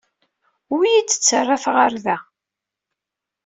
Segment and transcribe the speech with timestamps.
[0.75, 2.17] Ur iyi-d-ttarrat ɣer da!